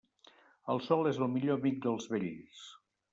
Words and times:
El 0.75 0.79
sol 0.85 1.09
és 1.11 1.19
el 1.25 1.29
millor 1.35 1.59
amic 1.61 1.77
dels 1.85 2.09
vells. 2.15 2.65